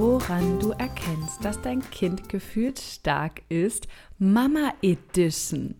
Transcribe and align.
woran 0.00 0.58
du 0.58 0.70
erkennst, 0.70 1.44
dass 1.44 1.60
dein 1.60 1.82
Kind 1.90 2.30
gefühlsstark 2.30 3.42
ist. 3.50 3.86
Mama 4.18 4.72
Edition. 4.80 5.74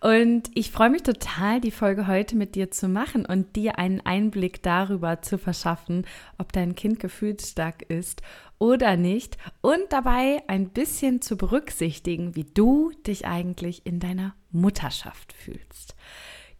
Und 0.00 0.48
ich 0.54 0.70
freue 0.70 0.90
mich 0.90 1.02
total, 1.02 1.60
die 1.60 1.72
Folge 1.72 2.06
heute 2.06 2.36
mit 2.36 2.54
dir 2.54 2.70
zu 2.70 2.86
machen 2.86 3.26
und 3.26 3.56
dir 3.56 3.76
einen 3.80 4.00
Einblick 4.00 4.62
darüber 4.62 5.22
zu 5.22 5.38
verschaffen, 5.38 6.06
ob 6.38 6.52
dein 6.52 6.76
Kind 6.76 7.00
gefühlsstark 7.00 7.82
ist 7.82 8.22
oder 8.60 8.96
nicht 8.96 9.38
und 9.60 9.82
dabei 9.90 10.44
ein 10.46 10.68
bisschen 10.68 11.20
zu 11.20 11.36
berücksichtigen, 11.36 12.36
wie 12.36 12.44
du 12.44 12.92
dich 13.04 13.26
eigentlich 13.26 13.84
in 13.84 13.98
deiner 13.98 14.36
Mutterschaft 14.52 15.32
fühlst. 15.32 15.96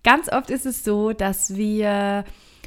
Ganz 0.03 0.33
oft 0.33 0.51
ist 0.51 0.67
es 0.67 0.83
so, 0.83 1.13
dass 1.13 1.55
wir 1.55 2.25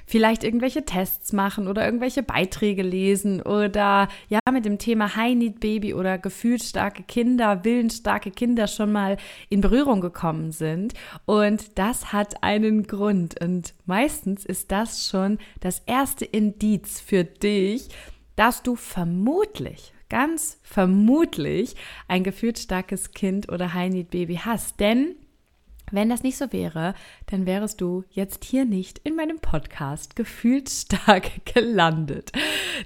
vielleicht 0.07 0.43
irgendwelche 0.43 0.85
Tests 0.85 1.33
machen 1.33 1.67
oder 1.67 1.85
irgendwelche 1.85 2.23
Beiträge 2.23 2.81
lesen 2.81 3.41
oder 3.41 4.07
ja 4.29 4.39
mit 4.51 4.65
dem 4.65 4.79
Thema 4.79 5.15
High 5.15 5.35
Need 5.35 5.59
Baby 5.59 5.93
oder 5.93 6.17
gefühlsstarke 6.17 7.03
Kinder, 7.03 7.63
willensstarke 7.63 8.31
Kinder 8.31 8.67
schon 8.67 8.91
mal 8.91 9.17
in 9.49 9.61
Berührung 9.61 9.99
gekommen 10.01 10.51
sind. 10.51 10.93
Und 11.25 11.77
das 11.77 12.13
hat 12.13 12.41
einen 12.41 12.87
Grund. 12.87 13.39
Und 13.41 13.73
meistens 13.85 14.45
ist 14.45 14.71
das 14.71 15.07
schon 15.07 15.37
das 15.59 15.83
erste 15.85 16.23
Indiz 16.25 17.01
für 17.01 17.25
dich, 17.25 17.89
dass 18.37 18.63
du 18.63 18.75
vermutlich 18.75 19.93
ganz 20.09 20.57
vermutlich 20.63 21.75
ein 22.07 22.23
gefühlsstarkes 22.23 23.11
Kind 23.11 23.51
oder 23.51 23.73
High 23.73 23.91
Need 23.91 24.09
Baby 24.11 24.35
hast. 24.37 24.79
Denn 24.79 25.17
wenn 25.91 26.09
das 26.09 26.23
nicht 26.23 26.37
so 26.37 26.51
wäre, 26.51 26.93
dann 27.27 27.45
wärest 27.45 27.79
du 27.81 28.03
jetzt 28.11 28.43
hier 28.43 28.65
nicht 28.65 28.99
in 28.99 29.15
meinem 29.15 29.39
Podcast 29.39 30.15
gefühlt 30.15 30.69
stark 30.69 31.45
gelandet. 31.53 32.31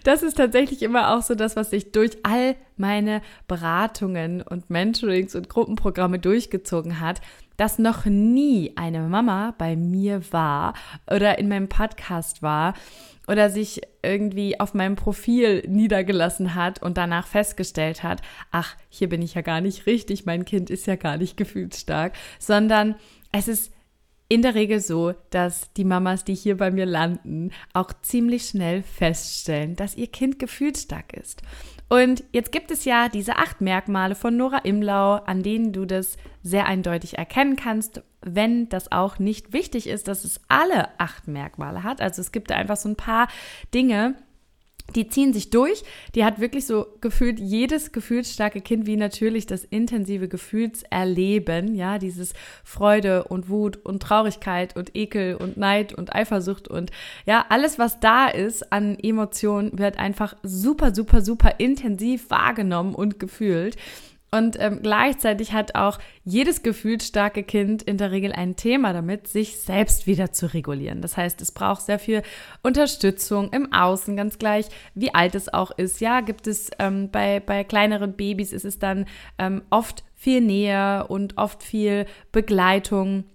Das 0.04 0.24
ist 0.24 0.36
tatsächlich 0.36 0.82
immer 0.84 1.16
auch 1.16 1.22
so 1.22 1.36
das, 1.36 1.56
was 1.56 1.72
sich 1.72 1.92
durch 1.92 2.18
all 2.24 2.56
meine 2.78 3.22
Beratungen 3.48 4.42
und 4.42 4.70
Mentorings 4.70 5.36
und 5.36 5.50
Gruppenprogramme 5.50 6.20
durchgezogen 6.20 7.00
hat, 7.00 7.22
dass 7.58 7.80
noch 7.80 8.06
nie 8.06 8.74
eine 8.76 9.02
Mama 9.02 9.54
bei 9.58 9.76
mir 9.76 10.22
war 10.32 10.74
oder 11.10 11.38
in 11.38 11.48
meinem 11.48 11.70
Podcast 11.70 12.42
war 12.42 12.74
oder 13.32 13.50
sich 13.50 13.82
irgendwie 14.04 14.60
auf 14.60 14.74
meinem 14.74 14.98
Profil 14.98 15.64
niedergelassen 15.66 16.54
hat 16.54 16.84
und 16.84 16.98
danach 16.98 17.28
festgestellt 17.28 18.04
hat, 18.04 18.22
ach, 18.52 18.76
hier 18.90 19.08
bin 19.08 19.22
ich 19.22 19.36
ja 19.36 19.42
gar 19.42 19.62
nicht 19.62 19.86
richtig, 19.86 20.26
mein 20.26 20.44
Kind 20.44 20.70
ist 20.70 20.86
ja 20.86 20.98
gar 20.98 21.16
nicht 21.16 21.38
gefühlsstark, 21.38 22.14
sondern 22.40 22.96
es 23.32 23.48
ist 23.48 23.72
in 24.28 24.42
der 24.42 24.56
Regel 24.56 24.82
so, 24.82 25.14
dass 25.30 25.72
die 25.74 25.86
Mamas, 25.86 26.26
die 26.26 26.36
hier 26.36 26.58
bei 26.58 26.72
mir 26.72 26.86
landen, 26.86 27.52
auch 27.74 27.94
ziemlich 28.02 28.44
schnell 28.44 28.84
feststellen, 28.84 29.78
dass 29.78 29.96
ihr 29.96 30.08
Kind 30.08 30.38
gefühlsstark 30.38 31.14
ist. 31.14 31.42
Und 31.88 32.24
jetzt 32.32 32.52
gibt 32.52 32.72
es 32.72 32.86
ja 32.86 33.10
diese 33.10 33.38
acht 33.38 33.62
Merkmale 33.62 34.16
von 34.16 34.36
Nora 34.36 34.60
Imlau, 34.60 35.16
an 35.16 35.44
denen 35.44 35.74
du 35.74 35.86
das 35.86 36.18
sehr 36.44 36.66
eindeutig 36.66 37.18
erkennen 37.18 37.56
kannst, 37.56 38.04
wenn 38.22 38.70
das 38.70 38.92
auch 38.92 39.20
nicht 39.20 39.54
wichtig 39.54 39.88
ist, 39.88 40.08
dass 40.08 40.24
es 40.24 40.40
alle 40.48 40.90
acht 41.00 41.28
Merkmale 41.28 41.84
hat. 41.84 42.02
Also 42.02 42.22
es 42.22 42.32
gibt 42.32 42.52
da 42.52 42.56
einfach 42.56 42.78
so 42.78 42.90
ein 42.90 42.96
paar 42.96 43.28
Dinge, 43.74 44.16
die 44.96 45.08
ziehen 45.08 45.34
sich 45.34 45.50
durch. 45.50 45.84
Die 46.16 46.26
hat 46.26 46.40
wirklich 46.40 46.66
so 46.66 46.88
gefühlt 47.02 47.40
jedes 47.40 47.92
gefühlsstarke 47.92 48.62
Kind 48.62 48.86
wie 48.86 48.98
natürlich 48.98 49.46
das 49.46 49.64
intensive 49.64 50.28
Gefühlserleben, 50.28 51.76
ja, 51.76 51.98
dieses 51.98 52.34
Freude 52.64 53.26
und 53.26 53.50
Wut 53.50 53.78
und 53.78 54.04
Traurigkeit 54.04 54.76
und 54.76 54.96
Ekel 54.96 55.36
und 55.36 55.58
Neid 55.58 55.94
und 55.94 56.14
Eifersucht 56.16 56.68
und 56.68 56.92
ja, 57.26 57.46
alles 57.50 57.80
was 57.80 58.00
da 58.00 58.28
ist 58.28 58.72
an 58.72 58.98
Emotionen 59.00 59.78
wird 59.78 59.98
einfach 59.98 60.36
super 60.44 60.94
super 60.94 61.22
super 61.22 61.56
intensiv 61.60 62.30
wahrgenommen 62.30 62.96
und 62.96 63.20
gefühlt. 63.20 63.78
Und 64.34 64.58
ähm, 64.62 64.80
gleichzeitig 64.82 65.52
hat 65.52 65.76
auch 65.76 66.00
jedes 66.24 66.64
gefühlsstarke 66.64 67.44
Kind 67.44 67.84
in 67.84 67.98
der 67.98 68.12
Regel 68.12 68.32
ein 68.32 68.56
Thema 68.56 68.94
damit, 68.94 69.28
sich 69.28 69.60
selbst 69.60 70.08
wieder 70.08 70.32
zu 70.32 70.54
regulieren. 70.54 71.02
Das 71.02 71.18
heißt, 71.18 71.42
es 71.42 71.52
braucht 71.52 71.82
sehr 71.82 72.00
viel 72.00 72.24
Unterstützung 72.64 73.52
im 73.52 73.74
Außen, 73.74 74.16
ganz 74.16 74.40
gleich, 74.40 74.68
wie 74.96 75.14
alt 75.14 75.36
es 75.36 75.54
auch 75.54 75.72
ist. 75.72 76.00
Ja, 76.00 76.22
gibt 76.22 76.48
es 76.48 76.72
ähm, 76.80 77.10
bei, 77.12 77.42
bei 77.42 77.66
kleineren 77.66 78.14
Babys 78.14 78.54
ist 78.54 78.64
es 78.64 78.80
dann 78.80 79.06
ähm, 79.38 79.64
oft 79.70 80.06
viel 80.16 80.40
Nähe 80.40 81.08
und 81.08 81.38
oft 81.38 81.62
viel 81.62 82.06
Begleitung 82.32 83.26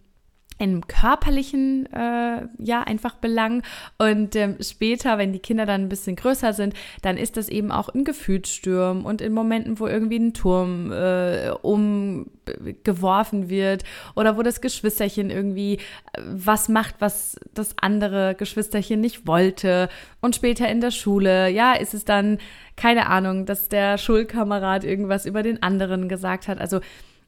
im 0.58 0.86
körperlichen 0.86 1.86
äh, 1.92 2.46
ja 2.58 2.82
einfach 2.82 3.16
Belang 3.16 3.62
und 3.98 4.34
ähm, 4.36 4.56
später, 4.60 5.18
wenn 5.18 5.32
die 5.32 5.38
Kinder 5.38 5.66
dann 5.66 5.82
ein 5.82 5.88
bisschen 5.88 6.16
größer 6.16 6.52
sind, 6.52 6.74
dann 7.02 7.16
ist 7.16 7.36
das 7.36 7.48
eben 7.48 7.70
auch 7.70 7.88
in 7.90 8.04
Gefühlsstürmen 8.04 9.04
und 9.04 9.20
in 9.20 9.32
Momenten, 9.32 9.78
wo 9.78 9.86
irgendwie 9.86 10.18
ein 10.18 10.32
Turm 10.34 10.92
äh, 10.92 11.50
umgeworfen 11.62 13.48
wird 13.48 13.84
oder 14.14 14.36
wo 14.36 14.42
das 14.42 14.60
Geschwisterchen 14.60 15.30
irgendwie 15.30 15.74
äh, 15.74 16.22
was 16.24 16.68
macht, 16.68 16.96
was 17.00 17.38
das 17.52 17.74
andere 17.80 18.34
Geschwisterchen 18.34 19.00
nicht 19.00 19.26
wollte 19.26 19.88
und 20.20 20.36
später 20.36 20.68
in 20.68 20.80
der 20.80 20.90
Schule, 20.90 21.50
ja, 21.50 21.74
ist 21.74 21.94
es 21.94 22.04
dann 22.04 22.38
keine 22.76 23.06
Ahnung, 23.08 23.46
dass 23.46 23.68
der 23.68 23.98
Schulkamerad 23.98 24.84
irgendwas 24.84 25.26
über 25.26 25.42
den 25.42 25.62
anderen 25.62 26.08
gesagt 26.08 26.46
hat. 26.48 26.60
Also 26.60 26.80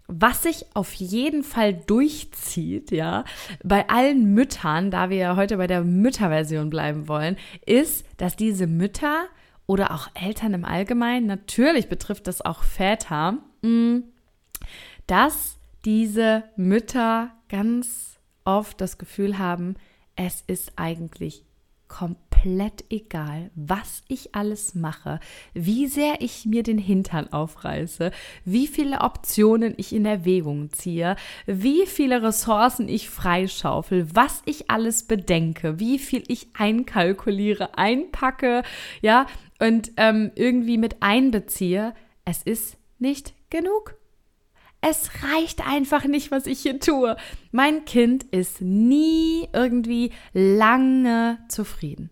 was 0.09 0.43
sich 0.43 0.65
auf 0.75 0.95
jeden 0.95 1.45
Fall 1.45 1.75
durchzieht, 1.75 2.91
ja, 2.91 3.25
bei 3.63 3.89
allen 3.91 4.33
Müttern, 4.33 4.91
da 4.91 5.11
wir 5.11 5.19
ja 5.19 5.37
heute 5.37 5.59
bei 5.59 5.67
der 5.67 5.85
Mütterversion 5.85 6.71
bleiben 6.71 7.09
wollen, 7.09 7.37
ist, 7.67 8.07
dass 8.17 8.35
diese 8.35 8.67
Mütter 8.67 9.27
oder 9.67 9.93
auch 9.93 10.09
Eltern 10.15 10.55
im 10.55 10.65
Allgemeinen, 10.65 11.27
natürlich 11.27 11.91
betrifft 11.91 12.27
das 12.27 12.41
auch 12.41 12.63
Väter, 12.63 13.37
mm, 13.61 13.99
dass 15.07 15.59
diese 15.85 16.45
Mütter 16.57 17.31
ganz 17.51 18.19
oft 18.45 18.81
das 18.81 18.97
Gefühl 18.97 19.39
haben, 19.39 19.77
es 20.17 20.43
ist 20.47 20.73
eigentlich 20.77 21.45
komplett 21.87 22.28
egal, 22.91 23.51
was 23.55 24.03
ich 24.09 24.35
alles 24.35 24.75
mache, 24.75 25.21
wie 25.55 25.87
sehr 25.87 26.21
ich 26.21 26.47
mir 26.47 26.63
den 26.63 26.79
Hintern 26.79 27.33
aufreiße, 27.33 28.11
wie 28.45 28.67
viele 28.67 29.01
Optionen 29.01 29.75
ich 29.77 29.93
in 29.93 30.07
Erwägung 30.07 30.73
ziehe, 30.73 31.17
wie 31.47 31.87
viele 31.87 32.23
Ressourcen 32.23 32.89
ich 32.89 33.09
freischaufel, 33.09 34.09
was 34.15 34.43
ich 34.45 34.71
alles 34.71 35.05
bedenke, 35.05 35.79
wie 35.79 35.99
viel 35.99 36.25
ich 36.29 36.49
einkalkuliere, 36.55 37.77
einpacke, 37.77 38.63
ja, 39.03 39.27
und 39.59 39.93
ähm, 39.97 40.31
irgendwie 40.35 40.79
mit 40.79 41.03
einbeziehe. 41.03 41.95
Es 42.25 42.43
ist 42.43 42.77
nicht 42.99 43.35
genug. 43.51 43.97
Es 44.81 45.11
reicht 45.25 45.67
einfach 45.67 46.05
nicht, 46.05 46.31
was 46.31 46.47
ich 46.47 46.61
hier 46.61 46.79
tue. 46.79 47.17
Mein 47.51 47.85
Kind 47.85 48.23
ist 48.25 48.61
nie 48.61 49.49
irgendwie 49.53 50.13
lange 50.33 51.39
zufrieden. 51.49 52.11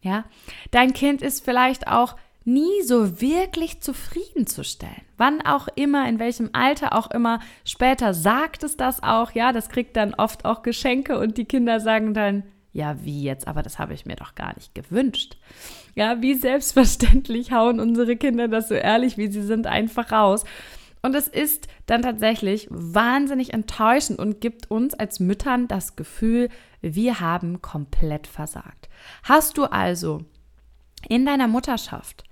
Ja, 0.00 0.24
dein 0.70 0.92
Kind 0.92 1.22
ist 1.22 1.44
vielleicht 1.44 1.88
auch 1.88 2.16
nie 2.44 2.82
so 2.82 3.20
wirklich 3.20 3.80
zufriedenzustellen. 3.80 5.02
Wann 5.16 5.42
auch 5.42 5.68
immer, 5.74 6.08
in 6.08 6.18
welchem 6.18 6.50
Alter 6.54 6.94
auch 6.94 7.10
immer, 7.10 7.40
später 7.64 8.14
sagt 8.14 8.62
es 8.62 8.76
das 8.76 9.02
auch, 9.02 9.32
ja, 9.32 9.52
das 9.52 9.68
kriegt 9.68 9.96
dann 9.96 10.14
oft 10.14 10.44
auch 10.44 10.62
Geschenke 10.62 11.18
und 11.18 11.36
die 11.36 11.44
Kinder 11.44 11.80
sagen 11.80 12.14
dann, 12.14 12.44
ja, 12.72 13.04
wie 13.04 13.22
jetzt, 13.22 13.48
aber 13.48 13.62
das 13.62 13.78
habe 13.78 13.92
ich 13.92 14.06
mir 14.06 14.16
doch 14.16 14.34
gar 14.34 14.54
nicht 14.54 14.74
gewünscht. 14.74 15.36
Ja, 15.94 16.22
wie 16.22 16.34
selbstverständlich 16.34 17.52
hauen 17.52 17.80
unsere 17.80 18.16
Kinder 18.16 18.48
das 18.48 18.68
so 18.68 18.74
ehrlich, 18.74 19.18
wie 19.18 19.28
sie 19.28 19.42
sind, 19.42 19.66
einfach 19.66 20.12
raus. 20.12 20.44
Und 21.08 21.14
es 21.14 21.26
ist 21.26 21.68
dann 21.86 22.02
tatsächlich 22.02 22.66
wahnsinnig 22.68 23.54
enttäuschend 23.54 24.18
und 24.18 24.42
gibt 24.42 24.70
uns 24.70 24.92
als 24.92 25.20
Müttern 25.20 25.66
das 25.66 25.96
Gefühl, 25.96 26.50
wir 26.82 27.18
haben 27.18 27.62
komplett 27.62 28.26
versagt. 28.26 28.90
Hast 29.22 29.56
du 29.56 29.64
also 29.64 30.26
in 31.08 31.24
deiner 31.24 31.48
Mutterschaft 31.48 32.24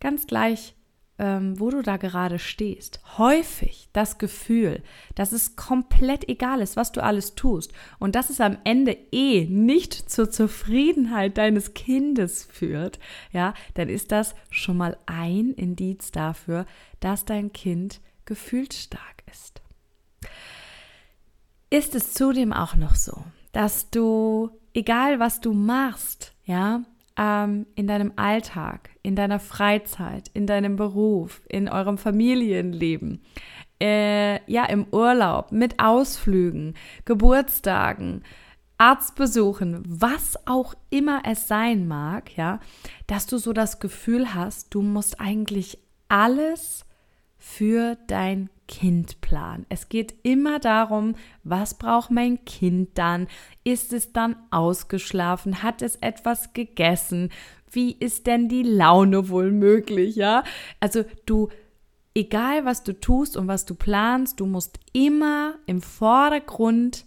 ganz 0.00 0.26
gleich, 0.26 0.74
ähm, 1.18 1.60
wo 1.60 1.68
du 1.68 1.82
da 1.82 1.98
gerade 1.98 2.38
stehst. 2.38 3.00
Häufig 3.18 3.90
das 3.92 4.16
Gefühl, 4.16 4.82
dass 5.14 5.32
es 5.32 5.54
komplett 5.54 6.26
egal 6.30 6.62
ist, 6.62 6.74
was 6.74 6.90
du 6.90 7.02
alles 7.02 7.34
tust 7.34 7.74
und 7.98 8.14
dass 8.14 8.30
es 8.30 8.40
am 8.40 8.56
Ende 8.64 8.96
eh 9.12 9.44
nicht 9.44 9.92
zur 9.92 10.30
Zufriedenheit 10.30 11.36
deines 11.36 11.74
Kindes 11.74 12.44
führt, 12.44 12.98
ja, 13.30 13.52
dann 13.74 13.90
ist 13.90 14.10
das 14.10 14.34
schon 14.48 14.78
mal 14.78 14.96
ein 15.04 15.50
Indiz 15.50 16.12
dafür, 16.12 16.64
dass 17.00 17.26
dein 17.26 17.52
Kind 17.52 18.00
gefühlsstark 18.24 19.22
ist. 19.30 19.60
Ist 21.70 21.94
es 21.94 22.14
zudem 22.14 22.52
auch 22.52 22.74
noch 22.74 22.94
so, 22.94 23.24
dass 23.52 23.90
du, 23.90 24.50
egal 24.74 25.20
was 25.20 25.40
du 25.40 25.52
machst, 25.52 26.34
ja, 26.44 26.82
ähm, 27.16 27.66
in 27.74 27.86
deinem 27.86 28.12
Alltag, 28.16 28.90
in 29.02 29.16
deiner 29.16 29.38
Freizeit, 29.38 30.30
in 30.34 30.46
deinem 30.46 30.76
Beruf, 30.76 31.42
in 31.48 31.68
eurem 31.68 31.98
Familienleben, 31.98 33.22
äh, 33.80 34.40
ja, 34.50 34.64
im 34.66 34.86
Urlaub, 34.92 35.52
mit 35.52 35.80
Ausflügen, 35.80 36.74
Geburtstagen, 37.04 38.22
Arztbesuchen, 38.78 39.82
was 39.86 40.36
auch 40.46 40.74
immer 40.90 41.22
es 41.24 41.48
sein 41.48 41.86
mag, 41.86 42.36
ja, 42.36 42.60
dass 43.06 43.26
du 43.26 43.38
so 43.38 43.52
das 43.52 43.80
Gefühl 43.80 44.34
hast, 44.34 44.74
du 44.74 44.82
musst 44.82 45.20
eigentlich 45.20 45.78
alles 46.08 46.84
für 47.44 47.98
dein 48.06 48.50
Kind 48.68 49.20
planen. 49.20 49.66
Es 49.68 49.88
geht 49.88 50.14
immer 50.22 50.60
darum, 50.60 51.16
was 51.42 51.74
braucht 51.74 52.12
mein 52.12 52.44
Kind 52.44 52.90
dann? 52.94 53.26
Ist 53.64 53.92
es 53.92 54.12
dann 54.12 54.36
ausgeschlafen? 54.52 55.64
Hat 55.64 55.82
es 55.82 55.96
etwas 55.96 56.52
gegessen? 56.52 57.30
Wie 57.68 57.96
ist 57.98 58.28
denn 58.28 58.48
die 58.48 58.62
Laune 58.62 59.28
wohl 59.28 59.50
möglich, 59.50 60.14
ja? 60.14 60.44
Also 60.78 61.04
du 61.26 61.48
egal 62.14 62.64
was 62.64 62.84
du 62.84 62.92
tust 62.92 63.36
und 63.36 63.48
was 63.48 63.64
du 63.64 63.74
planst, 63.74 64.38
du 64.38 64.46
musst 64.46 64.78
immer 64.92 65.54
im 65.66 65.82
Vordergrund 65.82 67.06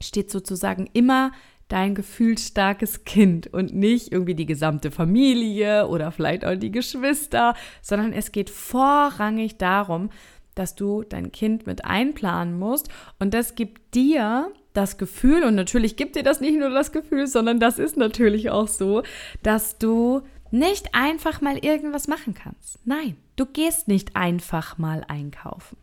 steht 0.00 0.30
sozusagen 0.30 0.88
immer 0.92 1.32
dein 1.72 1.94
gefühlsstarkes 1.94 3.04
Kind 3.04 3.46
und 3.46 3.74
nicht 3.74 4.12
irgendwie 4.12 4.34
die 4.34 4.44
gesamte 4.44 4.90
Familie 4.90 5.88
oder 5.88 6.12
vielleicht 6.12 6.44
auch 6.44 6.54
die 6.54 6.70
Geschwister, 6.70 7.54
sondern 7.80 8.12
es 8.12 8.30
geht 8.30 8.50
vorrangig 8.50 9.56
darum, 9.56 10.10
dass 10.54 10.74
du 10.74 11.02
dein 11.02 11.32
Kind 11.32 11.66
mit 11.66 11.86
einplanen 11.86 12.58
musst 12.58 12.90
und 13.18 13.32
das 13.32 13.54
gibt 13.54 13.94
dir 13.94 14.52
das 14.74 14.98
Gefühl 14.98 15.44
und 15.44 15.54
natürlich 15.54 15.96
gibt 15.96 16.14
dir 16.14 16.22
das 16.22 16.42
nicht 16.42 16.58
nur 16.58 16.68
das 16.68 16.92
Gefühl, 16.92 17.26
sondern 17.26 17.58
das 17.58 17.78
ist 17.78 17.96
natürlich 17.96 18.50
auch 18.50 18.68
so, 18.68 19.02
dass 19.42 19.78
du 19.78 20.20
nicht 20.50 20.94
einfach 20.94 21.40
mal 21.40 21.56
irgendwas 21.56 22.06
machen 22.06 22.34
kannst. 22.34 22.78
Nein, 22.84 23.16
du 23.36 23.46
gehst 23.46 23.88
nicht 23.88 24.14
einfach 24.14 24.76
mal 24.76 25.04
einkaufen. 25.08 25.78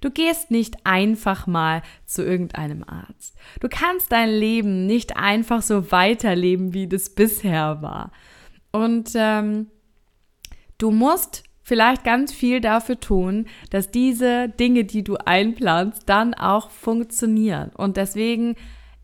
Du 0.00 0.10
gehst 0.10 0.50
nicht 0.50 0.76
einfach 0.84 1.46
mal 1.46 1.82
zu 2.04 2.24
irgendeinem 2.24 2.84
Arzt. 2.84 3.36
Du 3.60 3.68
kannst 3.68 4.12
dein 4.12 4.30
Leben 4.30 4.86
nicht 4.86 5.16
einfach 5.16 5.62
so 5.62 5.90
weiterleben, 5.90 6.74
wie 6.74 6.88
das 6.88 7.10
bisher 7.10 7.82
war. 7.82 8.12
Und 8.72 9.10
ähm, 9.14 9.68
du 10.78 10.90
musst 10.90 11.44
vielleicht 11.62 12.04
ganz 12.04 12.32
viel 12.32 12.60
dafür 12.60 13.00
tun, 13.00 13.46
dass 13.70 13.90
diese 13.90 14.48
Dinge, 14.48 14.84
die 14.84 15.02
du 15.02 15.16
einplanst, 15.16 16.02
dann 16.06 16.34
auch 16.34 16.70
funktionieren. 16.70 17.70
Und 17.74 17.96
deswegen 17.96 18.56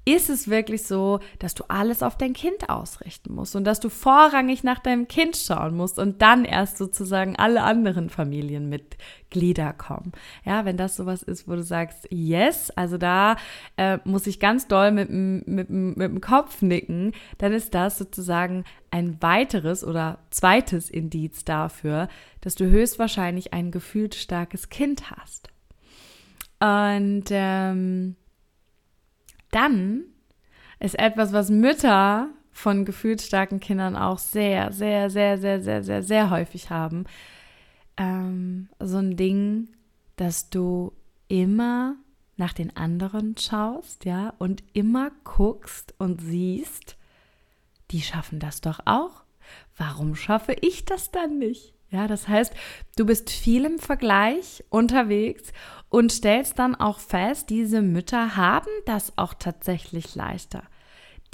ist 0.05 0.31
es 0.31 0.49
wirklich 0.49 0.85
so, 0.85 1.21
dass 1.39 1.55
du 1.55 1.65
alles 1.69 2.03
auf 2.03 2.17
dein 2.17 2.33
Kind 2.33 2.71
ausrichten 2.71 3.35
musst 3.35 3.55
und 3.55 3.65
dass 3.65 3.81
du 3.81 3.91
vorrangig 3.91 4.65
nach 4.65 4.79
deinem 4.79 5.09
Kind 5.09 5.37
schauen 5.37 5.77
musst 5.77 5.99
und 5.99 6.23
dann 6.23 6.45
erst 6.45 6.79
sozusagen 6.79 7.37
alle 7.37 7.63
anderen 7.63 8.09
Familienmitglieder 8.09 9.73
kommen. 9.75 10.13
Ja, 10.45 10.65
wenn 10.65 10.79
das 10.79 10.97
sowas 10.97 11.23
ist, 11.23 11.47
wo 11.47 11.55
du 11.55 11.63
sagst, 11.63 12.09
yes, 12.11 12.71
also 12.71 12.97
da 12.97 13.37
äh, 13.77 13.99
muss 14.05 14.27
ich 14.27 14.41
ganz 14.41 14.69
doll 14.69 14.91
mit, 14.91 15.11
mit, 15.11 15.69
mit 15.69 15.99
dem 15.99 16.21
Kopf 16.21 16.63
nicken, 16.63 17.13
dann 17.39 17.53
ist 17.53 17.75
das 17.75 17.99
sozusagen 17.99 18.65
ein 18.91 19.21
weiteres 19.21 19.85
oder 19.85 20.19
zweites 20.31 20.89
Indiz 20.91 21.45
dafür, 21.45 22.09
dass 22.41 22.55
du 22.55 22.69
höchstwahrscheinlich 22.69 23.53
ein 23.53 23.71
gefühlt 23.71 24.15
starkes 24.15 24.71
Kind 24.71 25.11
hast. 25.11 25.51
Und 26.61 27.25
ähm, 27.31 28.17
dann 29.51 30.05
ist 30.79 30.99
etwas, 30.99 31.33
was 31.33 31.51
Mütter 31.51 32.29
von 32.53 32.85
gefühlsstarken 32.85 33.61
Kindern 33.61 33.97
auch 33.97 34.19
sehr, 34.19 34.73
sehr, 34.73 35.11
sehr, 35.11 35.39
sehr, 35.39 35.61
sehr, 35.61 35.83
sehr, 35.83 36.03
sehr 36.03 36.31
häufig 36.31 36.71
haben. 36.71 37.05
Ähm, 37.97 38.69
so 38.79 38.99
ein 38.99 39.17
Ding, 39.17 39.69
dass 40.17 40.51
du 40.51 40.93
immer 41.29 41.97
nach 42.37 42.53
den 42.53 42.75
anderen 42.77 43.37
schaust, 43.37 44.05
ja, 44.05 44.35
und 44.39 44.65
immer 44.73 45.11
guckst 45.25 45.95
und 45.99 46.21
siehst, 46.21 46.97
die 47.91 48.01
schaffen 48.01 48.39
das 48.39 48.61
doch 48.61 48.81
auch. 48.87 49.25
Warum 49.77 50.15
schaffe 50.15 50.55
ich 50.61 50.85
das 50.85 51.11
dann 51.11 51.39
nicht? 51.39 51.75
Ja, 51.91 52.07
das 52.07 52.29
heißt, 52.29 52.53
du 52.97 53.05
bist 53.05 53.31
viel 53.31 53.65
im 53.65 53.79
Vergleich 53.79 54.65
unterwegs 54.71 55.53
und 55.89 56.13
stellst 56.13 56.59
dann 56.59 56.77
auch 56.77 57.01
fest, 57.01 57.51
diese 57.51 57.83
Mütter 57.83 58.37
haben 58.37 58.71
das 58.87 59.19
auch 59.19 59.35
tatsächlich 59.35 60.15
leichter. 60.15 60.63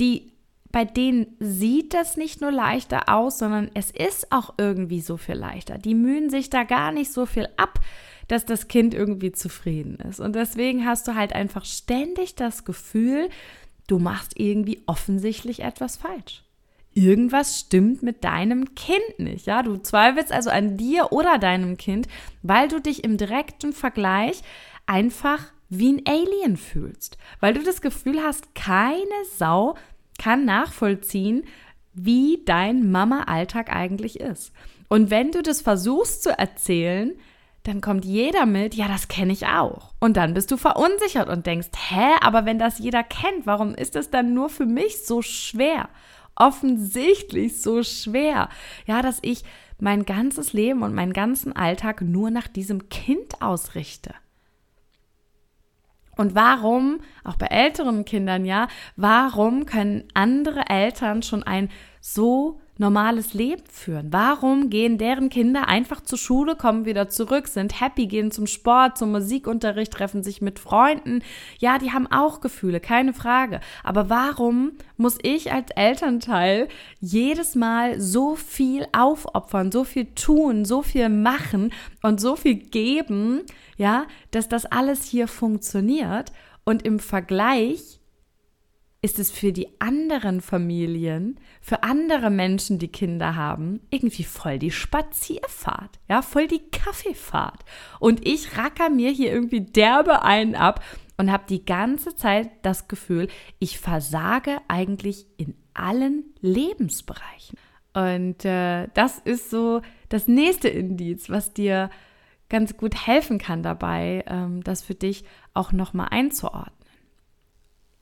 Die 0.01 0.33
bei 0.73 0.85
denen 0.85 1.37
sieht 1.39 1.95
das 1.95 2.17
nicht 2.17 2.41
nur 2.41 2.53
leichter 2.53 3.09
aus, 3.09 3.39
sondern 3.39 3.71
es 3.73 3.91
ist 3.91 4.31
auch 4.31 4.55
irgendwie 4.59 5.01
so 5.01 5.17
viel 5.17 5.37
leichter. 5.37 5.79
Die 5.79 5.95
mühen 5.95 6.29
sich 6.29 6.51
da 6.51 6.65
gar 6.65 6.93
nicht 6.93 7.13
so 7.13 7.25
viel 7.25 7.49
ab, 7.57 7.79
dass 8.29 8.45
das 8.45 8.69
Kind 8.69 8.93
irgendwie 8.93 9.33
zufrieden 9.33 9.97
ist. 9.97 10.21
Und 10.21 10.35
deswegen 10.35 10.85
hast 10.85 11.09
du 11.09 11.15
halt 11.15 11.33
einfach 11.33 11.65
ständig 11.65 12.35
das 12.35 12.65
Gefühl, 12.65 13.31
du 13.87 13.99
machst 13.99 14.39
irgendwie 14.39 14.83
offensichtlich 14.87 15.61
etwas 15.61 15.97
falsch 15.97 16.43
irgendwas 16.97 17.61
stimmt 17.61 18.03
mit 18.03 18.25
deinem 18.25 18.75
Kind 18.75 19.19
nicht. 19.19 19.47
Ja, 19.47 19.63
du 19.63 19.77
zweifelst 19.77 20.33
also 20.33 20.51
an 20.51 20.77
dir 20.77 21.13
oder 21.13 21.39
deinem 21.39 21.77
Kind, 21.77 22.09
weil 22.43 22.69
du 22.69 22.81
dich 22.81 23.05
im 23.05 23.19
direkten 23.19 23.73
Vergleich 23.73 24.43
einfach 24.87 25.53
wie 25.69 25.93
ein 25.93 26.03
Alien 26.07 26.57
fühlst, 26.57 27.19
weil 27.41 27.55
du 27.55 27.63
das 27.63 27.81
Gefühl 27.81 28.23
hast, 28.23 28.55
keine 28.55 29.25
Sau 29.37 29.75
kann 30.19 30.45
nachvollziehen, 30.45 31.45
wie 31.93 32.43
dein 32.45 32.91
Mama-Alltag 32.91 33.75
eigentlich 33.75 34.21
ist. 34.21 34.53
Und 34.89 35.11
wenn 35.11 35.33
du 35.33 35.43
das 35.43 35.61
versuchst 35.61 36.23
zu 36.23 36.39
erzählen, 36.39 37.13
dann 37.65 37.81
kommt 37.81 38.05
jeder 38.05 38.47
mit, 38.47 38.75
ja, 38.75 38.87
das 38.87 39.09
kenne 39.09 39.33
ich 39.33 39.47
auch. 39.47 39.93
Und 39.99 40.17
dann 40.17 40.35
bist 40.35 40.53
du 40.53 40.57
verunsichert 40.57 41.29
und 41.29 41.47
denkst, 41.47 41.71
hä, 41.89 42.15
aber 42.21 42.45
wenn 42.47 42.61
das 42.61 42.79
jeder 42.79 43.03
kennt, 43.03 43.45
warum 43.45 43.75
ist 43.75 43.97
es 43.97 44.11
dann 44.11 44.35
nur 44.35 44.49
für 44.49 44.67
mich 44.67 45.05
so 45.05 45.21
schwer? 45.21 45.89
Offensichtlich 46.37 47.61
so 47.61 47.83
schwer, 47.83 48.49
ja, 48.87 49.03
dass 49.03 49.19
ich 49.23 49.43
mein 49.79 50.05
ganzes 50.07 50.53
Leben 50.53 50.83
und 50.83 50.95
meinen 50.95 51.13
ganzen 51.13 51.55
Alltag 51.55 52.01
nur 52.01 52.31
nach 52.31 52.49
diesem 52.49 52.89
Kind 52.89 53.43
ausrichte. 53.43 54.15
Und 56.17 56.35
warum, 56.35 57.01
auch 57.25 57.37
bei 57.37 57.47
älteren 57.47 58.07
Kindern, 58.07 58.47
ja, 58.47 58.69
warum 58.97 59.67
können 59.67 60.05
andere 60.15 60.69
Eltern 60.71 61.23
schon 61.23 61.43
ein 61.43 61.69
so 62.01 62.61
normales 62.79 63.35
Leben 63.35 63.63
führen? 63.71 64.13
Warum 64.13 64.71
gehen 64.71 64.99
deren 64.99 65.29
Kinder 65.29 65.69
einfach 65.69 66.01
zur 66.01 66.19
Schule, 66.19 66.57
kommen 66.57 66.85
wieder 66.85 67.09
zurück, 67.09 67.49
sind 67.49 67.81
happy, 67.81 68.07
gehen 68.07 68.31
zum 68.31 68.47
Sport, 68.47 68.99
zum 68.99 69.13
Musikunterricht, 69.13 69.93
treffen 69.93 70.23
sich 70.23 70.43
mit 70.43 70.59
Freunden? 70.59 71.23
Ja, 71.59 71.79
die 71.79 71.93
haben 71.93 72.07
auch 72.07 72.41
Gefühle, 72.41 72.81
keine 72.81 73.13
Frage. 73.13 73.61
Aber 73.83 74.11
warum 74.11 74.73
muss 74.97 75.19
ich 75.23 75.53
als 75.53 75.71
Elternteil 75.75 76.69
jedes 77.01 77.55
Mal 77.55 78.01
so 78.01 78.37
viel 78.37 78.87
aufopfern, 78.93 79.73
so 79.73 79.85
viel 79.85 80.07
tun, 80.15 80.65
so 80.65 80.83
viel 80.83 81.09
machen 81.09 81.73
und 82.03 82.21
so 82.21 82.37
viel 82.37 82.55
geben, 82.55 83.43
ja, 83.77 84.07
dass 84.31 84.49
das 84.49 84.67
alles 84.67 85.05
hier 85.05 85.29
funktioniert? 85.29 86.33
Und 86.65 86.85
im 86.85 86.99
Vergleich 86.99 88.01
ist 89.03 89.19
es 89.19 89.31
für 89.31 89.53
die 89.53 89.69
anderen 89.81 90.41
Familien, 90.41 91.39
für 91.61 91.83
andere 91.83 92.31
Menschen, 92.31 92.79
die 92.79 92.89
Kinder 92.89 93.37
haben, 93.37 93.81
irgendwie 93.91 94.25
voll 94.25 94.59
die 94.59 94.71
Spazierfahrt, 94.71 95.99
ja, 96.09 96.23
voll 96.23 96.49
die 96.49 96.71
Kaffeefahrt. 96.71 97.65
Und 98.01 98.27
ich 98.27 98.57
racker 98.57 98.91
mir 98.91 99.11
hier 99.11 99.33
irgendwie 99.33 99.61
derbe 99.61 100.23
einen 100.23 100.55
ab 100.55 100.83
und 101.19 101.31
habe 101.31 101.45
die 101.49 101.65
ganze 101.65 102.15
Zeit 102.15 102.51
das 102.63 102.89
Gefühl, 102.89 103.29
ich 103.59 103.79
versage 103.79 104.59
eigentlich 104.69 105.27
in 105.37 105.55
allen 105.75 106.25
Lebensbereichen. 106.41 107.59
Und 107.95 108.45
äh, 108.45 108.89
das 108.95 109.19
ist 109.19 109.51
so 109.51 109.81
das 110.09 110.29
nächste 110.29 110.69
Indiz, 110.69 111.31
was 111.31 111.53
dir 111.53 111.91
ganz 112.49 112.77
gut 112.77 113.07
helfen 113.07 113.39
kann 113.39 113.63
dabei, 113.63 114.25
ähm, 114.27 114.63
das 114.63 114.83
für 114.83 114.95
dich 114.95 115.25
auch 115.55 115.73
nochmal 115.73 116.09
einzuordnen. 116.11 116.76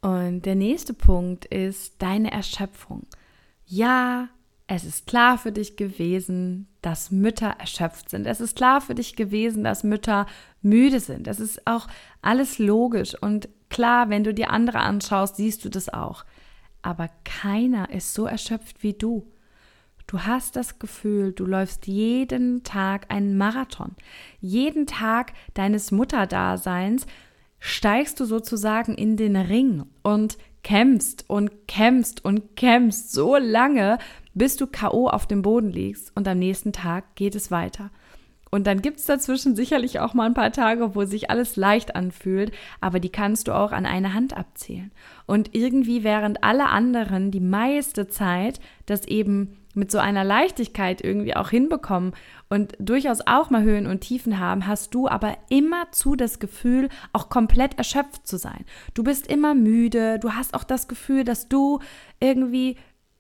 Und 0.05 0.43
der 0.43 0.55
nächste 0.55 0.93
Punkt 0.93 1.47
ist 1.47 1.95
deine 2.03 2.31
Erschöpfung. 2.31 3.07
Ja, 3.65 4.29
es 4.67 4.85
ist 4.85 5.07
klar 5.07 5.39
für 5.39 5.51
dich 5.51 5.77
gewesen, 5.77 6.69
dass 6.83 7.11
Mütter 7.11 7.57
erschöpft 7.59 8.11
sind. 8.11 8.27
Es 8.27 8.39
ist 8.39 8.55
klar 8.55 8.83
für 8.83 8.95
dich 8.95 9.17
gewesen, 9.17 9.65
dass 9.65 9.83
Mütter 9.83 10.27
müde 10.61 11.01
sind. 11.01 11.27
Es 11.27 11.41
ist 11.41 11.67
auch 11.67 11.87
alles 12.21 12.59
logisch 12.59 13.15
und 13.19 13.49
klar, 13.71 14.11
wenn 14.11 14.25
du 14.25 14.35
dir 14.35 14.51
andere 14.51 14.81
anschaust, 14.81 15.37
siehst 15.37 15.65
du 15.65 15.71
das 15.71 15.89
auch. 15.89 16.27
Aber 16.83 17.09
keiner 17.25 17.89
ist 17.91 18.13
so 18.13 18.27
erschöpft 18.27 18.83
wie 18.83 18.93
du. 18.93 19.33
Du 20.07 20.21
hast 20.21 20.55
das 20.57 20.79
Gefühl, 20.79 21.33
du 21.33 21.47
läufst 21.47 21.87
jeden 21.87 22.63
Tag 22.63 23.11
einen 23.11 23.39
Marathon. 23.39 23.93
Jeden 24.43 24.87
Tag 24.87 25.33
deines 25.55 25.93
Mutterdaseins 25.93 27.07
steigst 27.67 28.21
du 28.21 28.27
sozusagen 28.27 28.95
in 28.95 29.17
den 29.17 29.37
Ring 29.37 29.85
und 30.03 30.37
kämpfst 30.63 31.25
und 31.29 31.67
kämpfst 31.67 32.23
und 32.23 32.57
kämpfst 32.57 33.11
so 33.11 33.37
lange, 33.37 33.97
bis 34.35 34.57
du 34.57 34.67
KO 34.67 35.09
auf 35.09 35.27
dem 35.27 35.41
Boden 35.41 35.71
liegst 35.71 36.13
und 36.15 36.29
am 36.29 36.39
nächsten 36.39 36.75
Tag 36.75 37.15
geht 37.15 37.35
es 37.35 37.51
weiter. 37.51 37.91
Und 38.51 38.67
dann 38.67 38.83
gibt 38.83 38.99
es 38.99 39.07
dazwischen 39.07 39.57
sicherlich 39.57 39.99
auch 39.99 40.13
mal 40.13 40.27
ein 40.27 40.35
paar 40.35 40.53
Tage, 40.53 40.95
wo 40.95 41.07
sich 41.07 41.31
alles 41.31 41.57
leicht 41.57 41.97
anfühlt, 41.97 42.53
aber 42.83 43.01
die 43.01 43.09
kannst 43.09 43.49
du 43.49 43.53
auch 43.53 43.73
an 43.73 43.87
eine 43.87 44.13
Hand 44.13 44.37
abzählen. 44.37 44.93
Und 45.25 45.55
irgendwie 45.55 46.05
während 46.05 46.45
alle 46.45 46.67
anderen 46.67 47.31
die 47.31 47.41
meiste 47.41 48.09
Zeit 48.09 48.61
das 48.85 49.07
eben 49.07 49.57
mit 49.75 49.91
so 49.91 49.99
einer 49.99 50.25
Leichtigkeit 50.25 51.03
irgendwie 51.03 51.37
auch 51.37 51.51
hinbekommen 51.51 52.13
und 52.49 52.75
durchaus 52.79 53.21
auch 53.27 53.51
mal 53.51 53.63
Höhen 53.63 53.87
und 53.87 54.01
Tiefen 54.01 54.39
haben, 54.39 54.67
hast 54.67 54.95
du 54.95 55.09
aber 55.09 55.37
immerzu 55.49 56.17
das 56.17 56.39
Gefühl, 56.39 56.89
auch 57.13 57.29
komplett 57.29 57.77
erschöpft 57.79 58.27
zu 58.27 58.39
sein. 58.39 58.65
Du 58.95 59.03
bist 59.03 59.27
immer 59.27 59.55
müde, 59.55 60.19
du 60.19 60.33
hast 60.33 60.55
auch 60.55 60.65
das 60.65 60.89
Gefühl, 60.89 61.25
dass 61.25 61.49
du 61.49 61.81
irgendwie 62.21 62.77